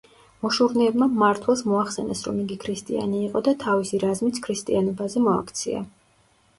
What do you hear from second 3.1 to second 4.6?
იყო და თავისი რაზმიც